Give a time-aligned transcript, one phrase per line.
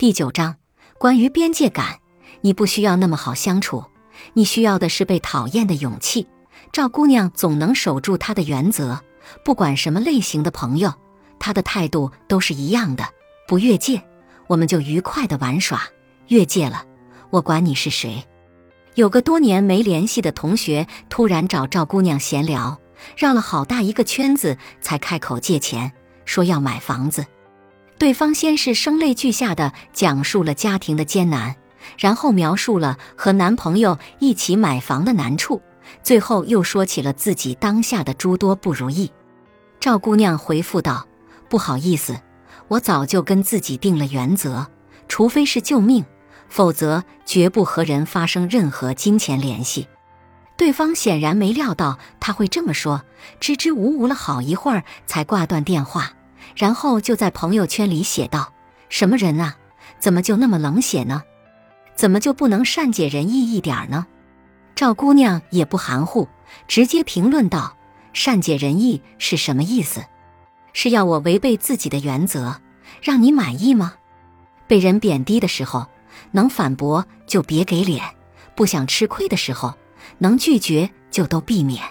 [0.00, 0.56] 第九章，
[0.96, 1.98] 关于边界感，
[2.40, 3.84] 你不需要那么好相处，
[4.32, 6.26] 你需要的是被讨厌的勇气。
[6.72, 8.98] 赵姑娘总能守住她的原则，
[9.44, 10.94] 不管什么类型的朋友，
[11.38, 13.06] 她的态度都是一样的，
[13.46, 14.02] 不越界，
[14.46, 15.78] 我们就愉快的玩耍；
[16.28, 16.82] 越界了，
[17.28, 18.24] 我管你是谁。
[18.94, 22.80] 有个多年没联系的同学突然找赵姑娘闲聊，
[23.18, 25.92] 绕了好大一个圈子才开口借钱，
[26.24, 27.26] 说要买房子。
[28.00, 31.56] 对方先是声泪俱下的讲述了家庭的艰难，
[31.98, 35.60] 然后描述了和男朋友一起买房的难处，
[36.02, 39.12] 最后又说起了自己当下的诸多不如意。
[39.78, 41.06] 赵姑娘回复道
[41.50, 42.18] ：“不好意思，
[42.68, 44.68] 我早就跟自己定了原则，
[45.06, 46.06] 除非是救命，
[46.48, 49.88] 否则绝不和人发生任何金钱联系。”
[50.56, 53.02] 对方显然没料到他会这么说，
[53.40, 56.12] 支支吾吾了好一会儿才挂断电话。
[56.56, 58.52] 然后就在朋友圈里写道
[58.88, 59.56] ：“什么人啊？
[59.98, 61.22] 怎么就那么冷血呢？
[61.94, 64.06] 怎么就不能善解人意一点呢？”
[64.74, 66.26] 赵姑娘也不含糊，
[66.66, 67.76] 直接评论道
[68.14, 70.02] ：“善解人意是什么意思？
[70.72, 72.60] 是要我违背自己的原则，
[73.02, 73.94] 让你满意吗？
[74.66, 75.86] 被人贬低的时候，
[76.30, 78.02] 能反驳就别给脸；
[78.54, 79.74] 不想吃亏的时候，
[80.18, 81.82] 能拒绝就都避免。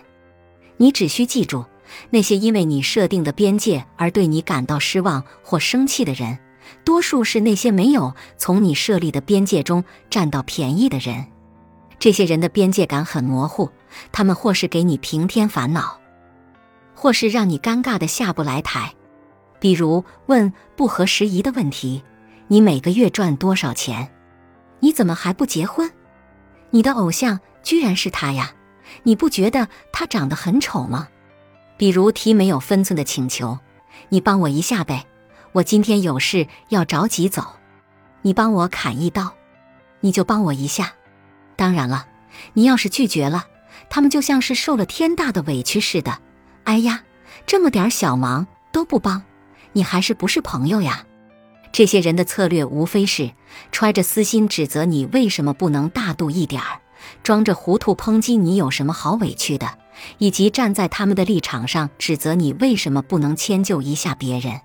[0.77, 1.63] 你只需记住。”
[2.09, 6.37] 那些因为你设定的边界而对你感到失望或生气的人，
[6.83, 11.25] 多数是那些没有从你设立的边界中占到便宜的人。
[11.97, 13.69] 这些人的边界感很模糊，
[14.11, 15.99] 他们或是给你平添烦恼，
[16.95, 18.93] 或是让你尴尬的下不来台。
[19.59, 22.01] 比如问不合时宜的问题
[22.47, 24.09] ：“你每个月赚多少钱？
[24.79, 25.91] 你怎么还不结婚？
[26.69, 28.53] 你的偶像居然是他呀？
[29.03, 31.09] 你不觉得他长得很丑吗？”
[31.80, 33.58] 比如提没有分寸的请求，
[34.09, 35.05] 你帮我一下呗，
[35.53, 37.41] 我今天有事要着急走，
[38.21, 39.31] 你帮我砍一刀，
[40.02, 40.91] 你就帮我一下。
[41.55, 42.05] 当然了，
[42.52, 43.45] 你要是拒绝了，
[43.89, 46.20] 他们就像是受了天大的委屈似的。
[46.65, 47.02] 哎呀，
[47.45, 49.23] 这么点小忙都不帮，
[49.71, 51.05] 你还是不是朋友呀？
[51.71, 53.32] 这些人的策略无非是
[53.71, 56.82] 揣着私心指责你为什么不能大度一点儿，
[57.23, 59.77] 装着糊涂抨击你有什么好委屈的。
[60.17, 64.61] 以及站在他们的立场上指责你为什么不能迁就一下别人，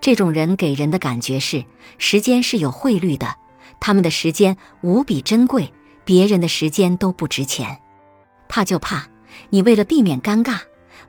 [0.00, 1.64] 这种人给人的感觉是
[1.98, 3.36] 时间是有汇率的，
[3.80, 5.72] 他们的时间无比珍贵，
[6.04, 7.78] 别人的时间都不值钱。
[8.48, 9.08] 怕就怕
[9.50, 10.60] 你为了避免尴尬，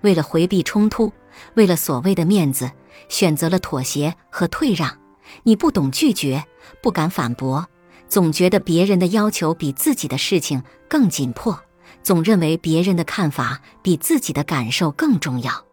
[0.02, 1.12] 为了回避冲突，
[1.54, 2.72] 为了所谓的面子，
[3.08, 4.98] 选择了妥协和退让。
[5.44, 6.44] 你不懂拒绝，
[6.82, 7.68] 不敢反驳，
[8.08, 11.62] 总觉得别人的要求比自己的事情更紧迫。
[12.02, 15.66] 总认为别人的看法比自己的感受更重要，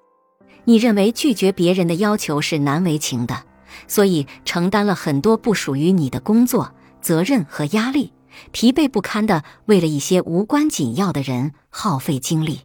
[0.65, 3.45] 你认为拒绝别人的要求是难为情的，
[3.87, 8.13] 所以承担了很多不属于你的工作责任和压力，
[8.51, 12.63] 疲惫不堪的为了一些无关紧要的人耗费精力，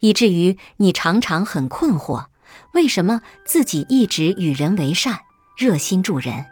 [0.00, 2.26] 以至于你常常很困惑，
[2.72, 5.20] 为什么自己一直与人为善，
[5.56, 6.46] 热心助人，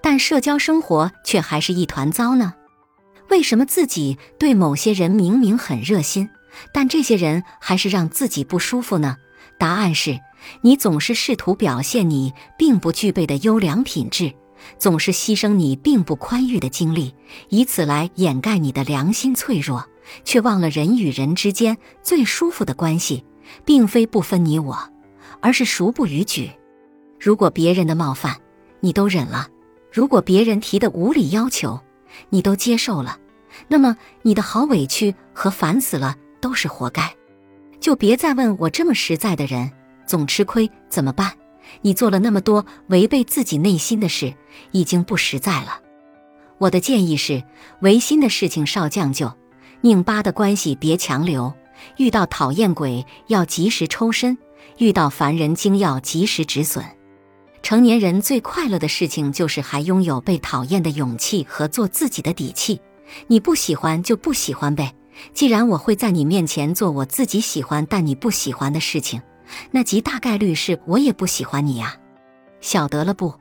[0.00, 2.54] 但社交生活却还是一团糟呢？
[3.28, 6.28] 为什么自己对某些人明明很热心，
[6.72, 9.16] 但这些人还是让自己不舒服呢？
[9.58, 10.18] 答案是
[10.60, 14.32] 你总是试图表现你并不具备的优良品质，
[14.78, 17.14] 总是牺牲你并不宽裕的精力，
[17.48, 19.86] 以此来掩盖你的良心脆弱，
[20.24, 23.24] 却忘了人与人之间最舒服的关系，
[23.64, 24.76] 并非不分你我，
[25.40, 26.50] 而是孰不逾矩。
[27.20, 28.36] 如果别人的冒犯
[28.80, 29.48] 你都忍了，
[29.92, 31.78] 如果别人提的无理要求
[32.30, 33.18] 你都接受了。
[33.68, 37.14] 那么你的好委屈和烦死了都是活该，
[37.80, 39.70] 就别再问我这么实在的人
[40.06, 41.32] 总吃亏怎么办？
[41.80, 44.34] 你做了那么多违背自己内心的事，
[44.72, 45.80] 已经不实在了。
[46.58, 47.42] 我的建议是，
[47.80, 49.32] 违心的事情少将就，
[49.80, 51.52] 拧巴的关系别强留。
[51.96, 54.38] 遇到讨厌鬼要及时抽身，
[54.78, 56.84] 遇到烦人精要及时止损。
[57.62, 62.80] 成年人最快乐的事情就是还拥有被讨厌的勇气和做自己的底气。
[63.28, 64.92] 你不喜欢就不喜欢呗。
[65.32, 69.22] 既然我会在你面前做我自己喜欢但你不喜欢的事情，
[69.70, 71.94] 那极大概率是我也不喜欢你呀。
[72.60, 73.34] 晓得了不？